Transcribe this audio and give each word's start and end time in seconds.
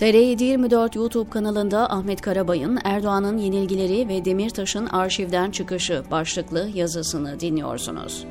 TR724 0.00 0.98
YouTube 0.98 1.30
kanalında 1.30 1.90
Ahmet 1.90 2.20
Karabay'ın 2.20 2.78
Erdoğan'ın 2.84 3.38
yenilgileri 3.38 4.08
ve 4.08 4.24
Demirtaş'ın 4.24 4.86
arşivden 4.86 5.50
çıkışı 5.50 6.02
başlıklı 6.10 6.68
yazısını 6.74 7.40
dinliyorsunuz. 7.40 8.24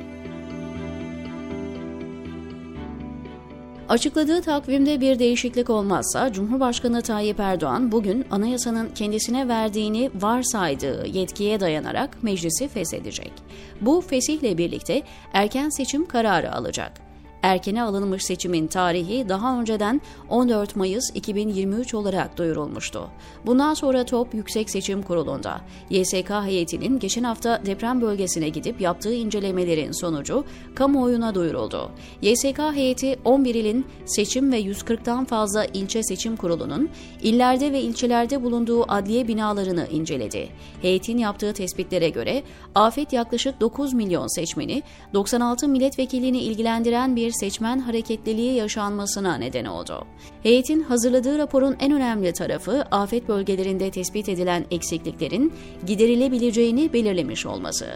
Açıkladığı 3.88 4.42
takvimde 4.42 5.00
bir 5.00 5.18
değişiklik 5.18 5.70
olmazsa 5.70 6.32
Cumhurbaşkanı 6.32 7.02
Tayyip 7.02 7.40
Erdoğan 7.40 7.92
bugün 7.92 8.26
anayasanın 8.30 8.88
kendisine 8.94 9.48
verdiğini 9.48 10.10
varsaydığı 10.14 11.06
yetkiye 11.06 11.60
dayanarak 11.60 12.22
meclisi 12.22 12.68
feshedecek. 12.68 13.32
Bu 13.80 14.00
fesihle 14.00 14.58
birlikte 14.58 15.02
erken 15.32 15.68
seçim 15.68 16.06
kararı 16.06 16.52
alacak 16.52 17.09
erkene 17.42 17.82
alınmış 17.82 18.24
seçimin 18.24 18.66
tarihi 18.66 19.28
daha 19.28 19.60
önceden 19.60 20.00
14 20.28 20.76
Mayıs 20.76 21.10
2023 21.14 21.94
olarak 21.94 22.36
duyurulmuştu. 22.36 23.10
Bundan 23.46 23.74
sonra 23.74 24.04
top 24.04 24.34
Yüksek 24.34 24.70
Seçim 24.70 25.02
Kurulu'nda. 25.02 25.60
YSK 25.90 26.30
heyetinin 26.44 26.98
geçen 26.98 27.24
hafta 27.24 27.66
deprem 27.66 28.00
bölgesine 28.00 28.48
gidip 28.48 28.80
yaptığı 28.80 29.14
incelemelerin 29.14 29.92
sonucu 29.92 30.44
kamuoyuna 30.74 31.34
duyuruldu. 31.34 31.90
YSK 32.22 32.58
heyeti 32.58 33.18
11 33.24 33.54
ilin 33.54 33.86
seçim 34.06 34.52
ve 34.52 34.60
140'tan 34.60 35.24
fazla 35.24 35.64
ilçe 35.64 36.02
seçim 36.02 36.36
kurulunun 36.36 36.88
illerde 37.22 37.72
ve 37.72 37.80
ilçelerde 37.80 38.42
bulunduğu 38.42 38.92
adliye 38.92 39.28
binalarını 39.28 39.86
inceledi. 39.90 40.48
Heyetin 40.82 41.18
yaptığı 41.18 41.52
tespitlere 41.52 42.08
göre 42.08 42.42
afet 42.74 43.12
yaklaşık 43.12 43.60
9 43.60 43.92
milyon 43.92 44.26
seçmeni, 44.26 44.82
96 45.14 45.68
milletvekilini 45.68 46.38
ilgilendiren 46.38 47.16
bir 47.16 47.29
bir 47.30 47.34
seçmen 47.34 47.78
hareketliliği 47.78 48.54
yaşanmasına 48.54 49.34
neden 49.34 49.64
oldu. 49.64 50.06
Heyetin 50.42 50.82
hazırladığı 50.82 51.38
raporun 51.38 51.76
en 51.80 51.92
önemli 51.92 52.32
tarafı 52.32 52.84
afet 52.90 53.28
bölgelerinde 53.28 53.90
tespit 53.90 54.28
edilen 54.28 54.64
eksikliklerin 54.70 55.52
giderilebileceğini 55.86 56.92
belirlemiş 56.92 57.46
olması. 57.46 57.86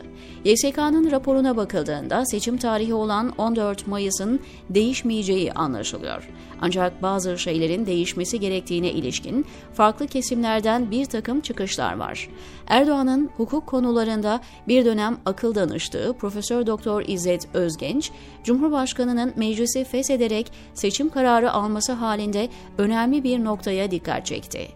YSK'nın 0.45 1.11
raporuna 1.11 1.57
bakıldığında 1.57 2.27
seçim 2.27 2.57
tarihi 2.57 2.95
olan 2.95 3.33
14 3.39 3.87
Mayıs'ın 3.87 4.41
değişmeyeceği 4.71 5.53
anlaşılıyor. 5.53 6.29
Ancak 6.61 7.03
bazı 7.03 7.39
şeylerin 7.39 7.87
değişmesi 7.87 8.41
gerektiğine 8.41 8.91
ilişkin 8.91 9.47
farklı 9.73 10.07
kesimlerden 10.07 10.91
bir 10.91 11.05
takım 11.05 11.41
çıkışlar 11.41 11.97
var. 11.97 12.29
Erdoğan'ın 12.67 13.31
hukuk 13.37 13.67
konularında 13.67 14.41
bir 14.69 14.85
dönem 14.85 15.17
akıl 15.27 15.55
danıştığı 15.55 16.15
Profesör 16.19 16.67
Doktor 16.67 17.03
İzzet 17.07 17.48
Özgenç, 17.55 18.11
Cumhurbaşkanı'nın 19.25 19.33
meclisi 19.36 19.84
feshederek 19.84 20.53
seçim 20.75 21.11
kararı 21.11 21.53
alması 21.53 21.92
halinde 21.92 22.48
önemli 22.78 23.25
bir 23.25 23.44
noktaya 23.44 23.91
dikkat 23.91 24.27
çekti. 24.27 24.69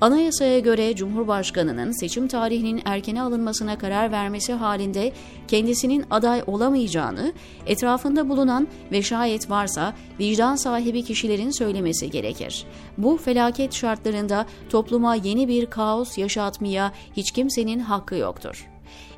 Anayasaya 0.00 0.58
göre 0.58 0.94
Cumhurbaşkanı'nın 0.96 1.92
seçim 1.92 2.28
tarihinin 2.28 2.82
erkene 2.84 3.22
alınmasına 3.22 3.78
karar 3.78 4.12
vermesi 4.12 4.52
halinde 4.52 5.12
kendisinin 5.48 6.04
aday 6.10 6.42
olamayacağını, 6.46 7.32
etrafında 7.66 8.28
bulunan 8.28 8.68
ve 8.92 9.02
şayet 9.02 9.50
varsa 9.50 9.94
vicdan 10.20 10.56
sahibi 10.56 11.02
kişilerin 11.02 11.50
söylemesi 11.50 12.10
gerekir. 12.10 12.64
Bu 12.98 13.16
felaket 13.16 13.74
şartlarında 13.74 14.46
topluma 14.70 15.14
yeni 15.14 15.48
bir 15.48 15.66
kaos 15.66 16.18
yaşatmaya 16.18 16.92
hiç 17.16 17.30
kimsenin 17.30 17.78
hakkı 17.78 18.14
yoktur. 18.14 18.75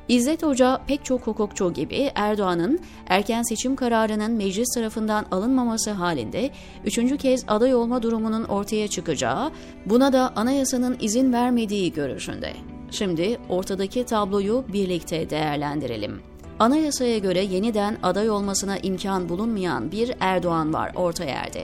İzzet 0.09 0.43
Hoca 0.43 0.81
pek 0.87 1.05
çok 1.05 1.27
hukukçu 1.27 1.73
gibi 1.73 2.11
Erdoğan'ın 2.15 2.79
erken 3.07 3.43
seçim 3.43 3.75
kararının 3.75 4.31
meclis 4.31 4.75
tarafından 4.75 5.25
alınmaması 5.31 5.91
halinde 5.91 6.49
üçüncü 6.85 7.17
kez 7.17 7.45
aday 7.47 7.75
olma 7.75 8.03
durumunun 8.03 8.43
ortaya 8.43 8.87
çıkacağı, 8.87 9.51
buna 9.85 10.13
da 10.13 10.33
anayasanın 10.35 10.97
izin 11.01 11.33
vermediği 11.33 11.93
görüşünde. 11.93 12.53
Şimdi 12.91 13.37
ortadaki 13.49 14.05
tabloyu 14.05 14.65
birlikte 14.73 15.29
değerlendirelim. 15.29 16.21
Anayasaya 16.59 17.17
göre 17.17 17.43
yeniden 17.43 17.97
aday 18.03 18.29
olmasına 18.29 18.77
imkan 18.77 19.29
bulunmayan 19.29 19.91
bir 19.91 20.13
Erdoğan 20.19 20.73
var 20.73 20.91
orta 20.95 21.25
yerde. 21.25 21.63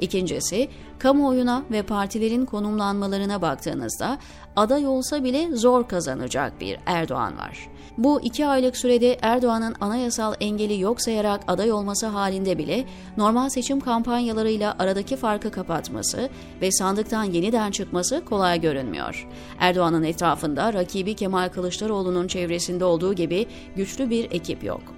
İkincisi, 0.00 0.68
kamuoyuna 0.98 1.62
ve 1.70 1.82
partilerin 1.82 2.44
konumlanmalarına 2.44 3.42
baktığınızda 3.42 4.18
aday 4.56 4.86
olsa 4.86 5.24
bile 5.24 5.56
zor 5.56 5.88
kazanacak 5.88 6.60
bir 6.60 6.78
Erdoğan 6.86 7.38
var. 7.38 7.68
Bu 7.98 8.20
iki 8.20 8.46
aylık 8.46 8.76
sürede 8.76 9.18
Erdoğan'ın 9.22 9.74
anayasal 9.80 10.34
engeli 10.40 10.80
yok 10.80 11.00
sayarak 11.00 11.40
aday 11.48 11.72
olması 11.72 12.06
halinde 12.06 12.58
bile 12.58 12.84
normal 13.16 13.48
seçim 13.48 13.80
kampanyalarıyla 13.80 14.76
aradaki 14.78 15.16
farkı 15.16 15.50
kapatması 15.50 16.28
ve 16.62 16.72
sandıktan 16.72 17.24
yeniden 17.24 17.70
çıkması 17.70 18.24
kolay 18.24 18.60
görünmüyor. 18.60 19.28
Erdoğan'ın 19.58 20.02
etrafında 20.02 20.72
rakibi 20.72 21.14
Kemal 21.14 21.48
Kılıçdaroğlu'nun 21.48 22.26
çevresinde 22.26 22.84
olduğu 22.84 23.14
gibi 23.14 23.46
güçlü 23.76 24.10
bir 24.10 24.30
ekip 24.30 24.64
yok. 24.64 24.95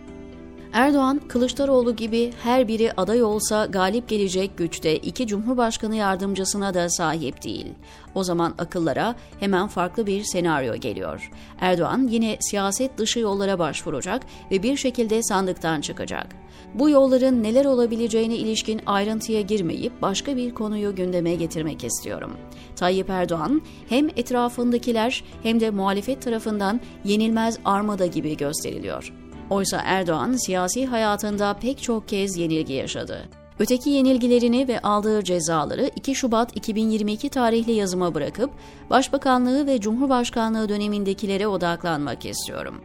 Erdoğan, 0.78 1.20
Kılıçdaroğlu 1.28 1.96
gibi 1.96 2.32
her 2.42 2.68
biri 2.68 2.92
aday 2.96 3.22
olsa 3.22 3.66
galip 3.66 4.08
gelecek 4.08 4.58
güçte 4.58 4.96
iki 4.96 5.26
Cumhurbaşkanı 5.26 5.96
yardımcısına 5.96 6.74
da 6.74 6.90
sahip 6.90 7.44
değil. 7.44 7.66
O 8.14 8.24
zaman 8.24 8.54
akıllara 8.58 9.14
hemen 9.40 9.68
farklı 9.68 10.06
bir 10.06 10.24
senaryo 10.24 10.76
geliyor. 10.76 11.30
Erdoğan 11.60 12.08
yine 12.10 12.36
siyaset 12.40 12.98
dışı 12.98 13.18
yollara 13.18 13.58
başvuracak 13.58 14.22
ve 14.50 14.62
bir 14.62 14.76
şekilde 14.76 15.22
sandıktan 15.22 15.80
çıkacak. 15.80 16.26
Bu 16.74 16.90
yolların 16.90 17.42
neler 17.42 17.64
olabileceğine 17.64 18.36
ilişkin 18.36 18.80
ayrıntıya 18.86 19.40
girmeyip 19.40 20.02
başka 20.02 20.36
bir 20.36 20.54
konuyu 20.54 20.94
gündeme 20.94 21.34
getirmek 21.34 21.84
istiyorum. 21.84 22.32
Tayyip 22.76 23.10
Erdoğan 23.10 23.62
hem 23.88 24.08
etrafındakiler 24.08 25.24
hem 25.42 25.60
de 25.60 25.70
muhalefet 25.70 26.22
tarafından 26.22 26.80
yenilmez 27.04 27.58
armada 27.64 28.06
gibi 28.06 28.36
gösteriliyor. 28.36 29.12
Oysa 29.50 29.82
Erdoğan 29.84 30.46
siyasi 30.46 30.86
hayatında 30.86 31.54
pek 31.54 31.82
çok 31.82 32.08
kez 32.08 32.36
yenilgi 32.36 32.72
yaşadı. 32.72 33.28
Öteki 33.58 33.90
yenilgilerini 33.90 34.68
ve 34.68 34.80
aldığı 34.80 35.24
cezaları 35.24 35.90
2 35.96 36.14
Şubat 36.14 36.56
2022 36.56 37.28
tarihli 37.28 37.72
yazıma 37.72 38.14
bırakıp 38.14 38.50
Başbakanlığı 38.90 39.66
ve 39.66 39.80
Cumhurbaşkanlığı 39.80 40.68
dönemindekilere 40.68 41.46
odaklanmak 41.46 42.24
istiyorum. 42.24 42.80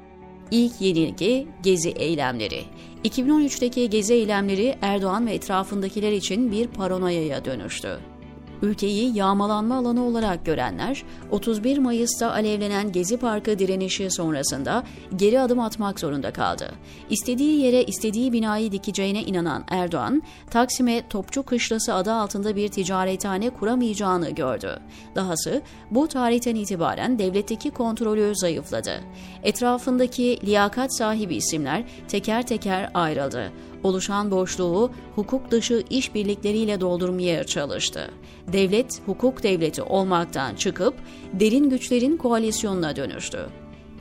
İlk 0.51 0.81
yenilgi 0.81 1.47
Gezi 1.63 1.89
eylemleri. 1.89 2.63
2013'teki 3.03 3.89
Gezi 3.89 4.13
eylemleri 4.13 4.75
Erdoğan 4.81 5.27
ve 5.27 5.33
etrafındakiler 5.33 6.11
için 6.11 6.51
bir 6.51 6.67
paranoyaya 6.67 7.45
dönüştü. 7.45 8.12
Ülkeyi 8.63 9.17
yağmalanma 9.17 9.75
alanı 9.75 10.03
olarak 10.03 10.45
görenler, 10.45 11.03
31 11.31 11.77
Mayıs'ta 11.77 12.31
alevlenen 12.31 12.91
Gezi 12.91 13.17
Parkı 13.17 13.59
direnişi 13.59 14.11
sonrasında 14.11 14.83
geri 15.15 15.39
adım 15.39 15.59
atmak 15.59 15.99
zorunda 15.99 16.33
kaldı. 16.33 16.71
İstediği 17.09 17.61
yere 17.61 17.83
istediği 17.83 18.33
binayı 18.33 18.71
dikeceğine 18.71 19.23
inanan 19.23 19.63
Erdoğan, 19.67 20.23
Taksim'e 20.49 21.07
Topçu 21.09 21.43
Kışlası 21.43 21.93
adı 21.93 22.13
altında 22.13 22.55
bir 22.55 22.67
ticarethane 22.67 23.49
kuramayacağını 23.49 24.29
gördü. 24.29 24.79
Dahası 25.15 25.61
bu 25.91 26.07
tarihten 26.07 26.55
itibaren 26.55 27.19
devletteki 27.19 27.71
kontrolü 27.71 28.35
zayıfladı. 28.35 29.01
Etrafındaki 29.43 30.39
liyakat 30.45 30.97
sahibi 30.97 31.35
isimler 31.35 31.83
teker 32.07 32.47
teker 32.47 32.91
ayrıldı 32.93 33.51
oluşan 33.83 34.31
boşluğu 34.31 34.91
hukuk 35.15 35.51
dışı 35.51 35.83
işbirlikleriyle 35.89 36.81
doldurmaya 36.81 37.43
çalıştı. 37.43 38.11
Devlet 38.53 39.01
hukuk 39.05 39.43
devleti 39.43 39.81
olmaktan 39.81 40.55
çıkıp 40.55 40.93
derin 41.33 41.69
güçlerin 41.69 42.17
koalisyonuna 42.17 42.95
dönüştü. 42.95 43.49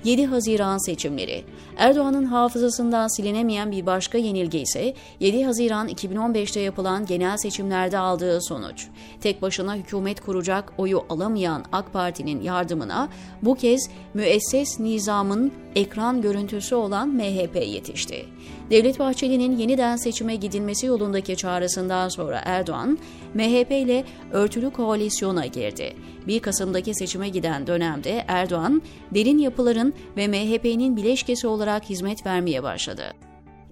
7 0.05 0.27
Haziran 0.27 0.87
seçimleri. 0.87 1.45
Erdoğan'ın 1.77 2.25
hafızasından 2.25 3.09
silinemeyen 3.09 3.73
bir 3.73 3.87
başka 3.87 4.19
yenilgi 4.19 4.59
ise 4.59 4.95
7 5.21 5.45
Haziran 5.45 5.89
2015'te 5.89 6.61
yapılan 6.61 7.07
genel 7.07 7.37
seçimlerde 7.37 7.99
aldığı 7.99 8.43
sonuç. 8.43 8.87
Tek 9.21 9.43
başına 9.43 9.77
hükümet 9.77 10.21
kuracak 10.21 10.73
oyu 10.79 11.05
alamayan 11.09 11.65
AK 11.73 11.93
Parti'nin 11.93 12.41
yardımına 12.41 13.09
bu 13.43 13.55
kez 13.55 13.91
müesses 14.15 14.81
nizamın 14.81 15.53
ekran 15.75 16.23
görüntüsü 16.23 16.75
olan 16.75 17.09
MHP 17.09 17.57
yetişti. 17.67 18.27
Devlet 18.73 18.99
Bahçeli'nin 18.99 19.57
yeniden 19.57 19.97
seçime 19.97 20.37
gidilmesi 20.37 20.87
yolundaki 20.87 21.37
çağrısından 21.37 22.09
sonra 22.09 22.43
Erdoğan, 22.45 22.99
MHP 23.35 23.71
ile 23.71 24.05
örtülü 24.33 24.71
koalisyona 24.71 25.47
girdi. 25.47 25.97
1 26.27 26.41
Kasım'daki 26.41 26.95
seçime 26.95 27.29
giden 27.29 27.67
dönemde 27.67 28.25
Erdoğan, 28.29 28.83
derin 29.15 29.39
yapıların 29.39 29.95
ve 30.17 30.29
MHP'nin 30.29 30.97
bileşkesi 30.97 31.47
olarak 31.47 31.85
hizmet 31.85 32.27
vermeye 32.27 32.63
başladı. 32.63 33.03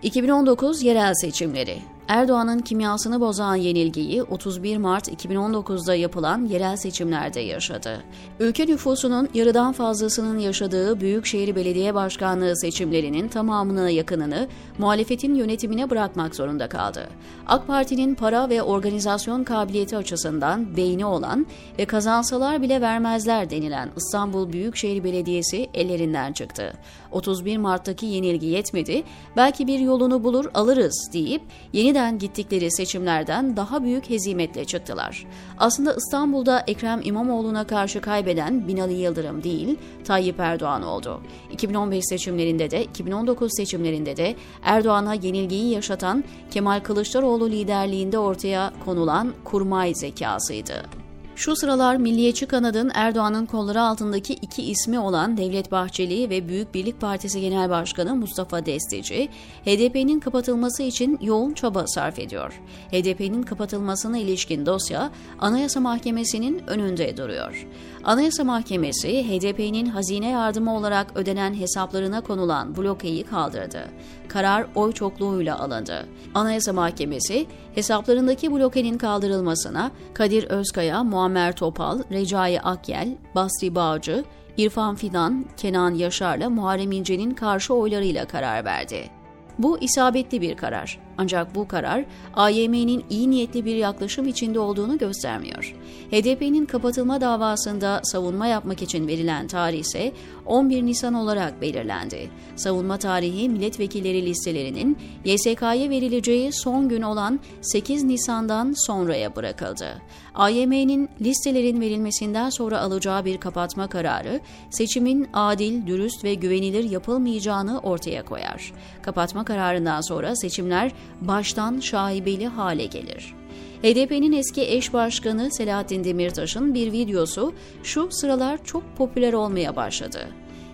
2019 0.03 0.83
yerel 0.83 1.15
seçimleri 1.15 1.79
Erdoğan'ın 2.11 2.59
kimyasını 2.59 3.21
bozan 3.21 3.55
yenilgiyi 3.55 4.23
31 4.23 4.77
Mart 4.77 5.09
2019'da 5.09 5.95
yapılan 5.95 6.45
yerel 6.45 6.77
seçimlerde 6.77 7.41
yaşadı. 7.41 8.03
Ülke 8.41 8.67
nüfusunun 8.67 9.29
yarıdan 9.35 9.73
fazlasının 9.73 10.39
yaşadığı 10.39 11.01
Büyükşehir 11.01 11.57
Belediye 11.57 11.95
Başkanlığı 11.95 12.57
seçimlerinin 12.57 13.29
tamamına 13.29 13.91
yakınını 13.91 14.49
muhalefetin 14.79 15.35
yönetimine 15.35 15.91
bırakmak 15.91 16.35
zorunda 16.35 16.69
kaldı. 16.69 17.09
AK 17.47 17.67
Parti'nin 17.67 18.15
para 18.15 18.49
ve 18.49 18.63
organizasyon 18.63 19.45
kabiliyeti 19.45 19.97
açısından 19.97 20.77
beyni 20.77 21.07
olan 21.07 21.47
ve 21.79 21.85
kazansalar 21.85 22.63
bile 22.63 22.81
vermezler 22.81 23.51
denilen 23.51 23.91
İstanbul 23.97 24.53
Büyükşehir 24.53 25.05
Belediyesi 25.05 25.71
ellerinden 25.75 26.33
çıktı. 26.33 26.73
31 27.13 27.57
Mart'taki 27.57 28.07
yenilgi 28.07 28.47
yetmedi, 28.47 29.03
belki 29.37 29.67
bir 29.67 29.79
yolunu 29.79 30.25
bulur 30.25 30.51
alırız 30.55 31.11
deyip 31.13 31.43
yeniden 31.73 32.00
gittikleri 32.09 32.73
seçimlerden 32.73 33.57
daha 33.57 33.83
büyük 33.83 34.11
hezimetle 34.11 34.65
çıktılar. 34.65 35.27
Aslında 35.59 35.95
İstanbul'da 35.95 36.65
Ekrem 36.67 37.01
İmamoğlu'na 37.05 37.67
karşı 37.67 38.01
kaybeden 38.01 38.69
Binali 38.69 38.95
Yıldırım 38.95 39.43
değil, 39.43 39.79
Tayyip 40.05 40.41
Erdoğan 40.41 40.83
oldu. 40.83 41.21
2015 41.53 42.05
seçimlerinde 42.05 42.71
de 42.71 42.85
2019 42.85 43.51
seçimlerinde 43.57 44.17
de 44.17 44.37
Erdoğan'a 44.63 45.15
yenilgiyi 45.15 45.75
yaşatan 45.75 46.25
Kemal 46.51 46.81
Kılıçdaroğlu 46.81 47.51
liderliğinde 47.51 48.19
ortaya 48.19 48.73
konulan 48.85 49.35
kurmay 49.45 49.95
zekasıydı. 49.95 51.00
Şu 51.41 51.57
sıralar 51.57 51.97
Milliyetçi 51.97 52.47
kanadın 52.47 52.91
Erdoğan'ın 52.95 53.47
kolları 53.47 53.81
altındaki 53.81 54.33
iki 54.33 54.63
ismi 54.63 54.99
olan 54.99 55.37
Devlet 55.37 55.73
Bahçeli 55.73 56.31
ve 56.31 56.49
Büyük 56.49 56.75
Birlik 56.75 57.01
Partisi 57.01 57.41
Genel 57.41 57.71
Başkanı 57.71 58.17
Mustafa 58.17 58.67
Destici, 58.67 59.29
HDP'nin 59.65 60.21
kapatılması 60.21 60.83
için 60.83 61.19
yoğun 61.23 61.53
çaba 61.53 61.87
sarf 61.87 62.19
ediyor. 62.19 62.61
HDP'nin 62.93 63.43
kapatılmasına 63.43 64.19
ilişkin 64.19 64.67
dosya 64.67 65.11
Anayasa 65.39 65.81
Mahkemesi'nin 65.81 66.63
önünde 66.67 67.17
duruyor. 67.17 67.67
Anayasa 68.05 68.45
Mahkemesi, 68.45 69.09
HDP'nin 69.09 69.87
hazine 69.87 70.29
yardımı 70.29 70.77
olarak 70.77 71.07
ödenen 71.15 71.55
hesaplarına 71.55 72.21
konulan 72.21 72.77
blokeyi 72.77 73.25
kaldırdı. 73.25 73.85
Karar 74.29 74.67
oy 74.75 74.93
çokluğuyla 74.93 75.59
alındı. 75.59 76.07
Anayasa 76.35 76.73
Mahkemesi, 76.73 77.47
hesaplarındaki 77.75 78.53
blokenin 78.53 78.99
kaldırılmasına 78.99 79.91
Kadir 80.15 80.45
Özkaya, 80.45 81.03
Muammer 81.31 81.53
Topal, 81.53 81.99
Recai 82.11 82.61
Akyel, 82.61 83.17
Basri 83.35 83.75
Bağcı, 83.75 84.25
İrfan 84.57 84.95
Fidan, 84.95 85.45
Kenan 85.57 85.95
Yaşar'la 85.95 86.51
Muharrem 86.51 86.93
İnce'nin 86.93 87.31
karşı 87.31 87.75
oylarıyla 87.75 88.25
karar 88.25 88.65
verdi. 88.65 89.11
Bu 89.59 89.79
isabetli 89.79 90.41
bir 90.41 90.57
karar. 90.57 90.99
Ancak 91.21 91.55
bu 91.55 91.69
karar 91.69 92.05
AYM'nin 92.35 93.05
iyi 93.11 93.31
niyetli 93.31 93.65
bir 93.65 93.77
yaklaşım 93.77 94.29
içinde 94.29 94.61
olduğunu 94.61 94.99
göstermiyor. 94.99 95.75
HDP'nin 96.11 96.67
kapatılma 96.67 97.21
davasında 97.21 98.01
savunma 98.05 98.47
yapmak 98.47 98.83
için 98.83 99.09
verilen 99.09 99.47
tarih 99.47 99.79
ise 99.79 100.13
11 100.47 100.83
Nisan 100.83 101.15
olarak 101.15 101.61
belirlendi. 101.61 102.31
Savunma 102.57 102.97
tarihi 102.97 103.49
milletvekilleri 103.49 104.27
listelerinin 104.27 104.99
YSK'ya 105.25 105.91
verileceği 105.91 106.53
son 106.53 106.89
gün 106.89 107.03
olan 107.03 107.41
8 107.61 108.05
Nisan'dan 108.05 108.75
sonraya 108.87 109.37
bırakıldı. 109.37 110.03
AYM'nin 110.35 111.09
listelerin 111.21 111.81
verilmesinden 111.81 112.51
sonra 112.51 112.81
alacağı 112.81 113.25
bir 113.25 113.39
kapatma 113.39 113.87
kararı 113.87 114.41
seçimin 114.71 115.29
adil, 115.33 115.87
dürüst 115.87 116.25
ve 116.25 116.35
güvenilir 116.35 116.91
yapılmayacağını 116.91 117.79
ortaya 117.79 118.25
koyar. 118.25 118.73
Kapatma 119.03 119.45
kararından 119.45 120.01
sonra 120.01 120.37
seçimler 120.37 120.93
baştan 121.21 121.81
şaibeli 121.81 122.47
hale 122.47 122.87
gelir. 122.87 123.35
HDP'nin 123.83 124.33
eski 124.33 124.63
eş 124.63 124.93
başkanı 124.93 125.49
Selahattin 125.53 126.05
Demirtaş'ın 126.05 126.75
bir 126.75 126.93
videosu 126.93 127.53
şu 127.83 128.09
sıralar 128.11 128.65
çok 128.65 128.97
popüler 128.97 129.33
olmaya 129.33 129.77
başladı. 129.77 130.29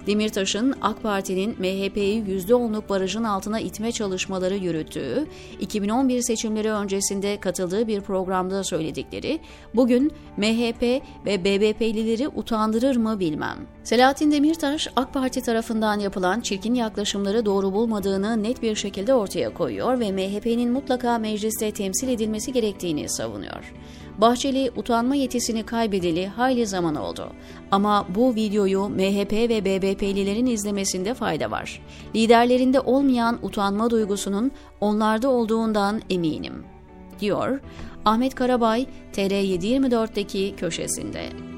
Demirtaş'ın 0.06 0.74
AK 0.82 1.02
Parti'nin 1.02 1.50
MHP'yi 1.50 2.24
%10'luk 2.24 2.88
barajın 2.88 3.24
altına 3.24 3.60
itme 3.60 3.92
çalışmaları 3.92 4.56
yürüttüğü, 4.56 5.26
2011 5.60 6.22
seçimleri 6.22 6.72
öncesinde 6.72 7.40
katıldığı 7.40 7.86
bir 7.86 8.00
programda 8.00 8.64
söyledikleri, 8.64 9.40
bugün 9.74 10.12
MHP 10.36 10.82
ve 11.26 11.44
BBP'lileri 11.44 12.28
utandırır 12.28 12.96
mı 12.96 13.20
bilmem. 13.20 13.56
Selahattin 13.84 14.32
Demirtaş, 14.32 14.88
AK 14.96 15.14
Parti 15.14 15.42
tarafından 15.42 16.00
yapılan 16.00 16.40
çirkin 16.40 16.74
yaklaşımları 16.74 17.46
doğru 17.46 17.72
bulmadığını 17.72 18.42
net 18.42 18.62
bir 18.62 18.74
şekilde 18.74 19.14
ortaya 19.14 19.54
koyuyor 19.54 20.00
ve 20.00 20.12
MHP'nin 20.12 20.72
mutlaka 20.72 21.18
mecliste 21.18 21.70
temsil 21.70 22.08
edilmesi 22.08 22.52
gerektiğini 22.52 23.08
savunuyor. 23.08 23.72
Bahçeli 24.18 24.70
utanma 24.76 25.14
yetisini 25.14 25.62
kaybedeli 25.62 26.26
hayli 26.26 26.66
zaman 26.66 26.94
oldu. 26.94 27.32
Ama 27.70 28.06
bu 28.14 28.34
videoyu 28.34 28.88
MHP 28.88 29.32
ve 29.32 29.64
BBP'lilerin 29.64 30.46
izlemesinde 30.46 31.14
fayda 31.14 31.50
var. 31.50 31.82
Liderlerinde 32.14 32.80
olmayan 32.80 33.38
utanma 33.42 33.90
duygusunun 33.90 34.50
onlarda 34.80 35.28
olduğundan 35.28 36.02
eminim, 36.10 36.64
diyor 37.20 37.60
Ahmet 38.04 38.34
Karabay 38.34 38.86
TR724'deki 39.12 40.54
köşesinde. 40.56 41.55